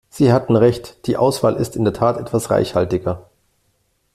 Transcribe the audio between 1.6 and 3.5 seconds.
in der Tat etwas reichhaltiger.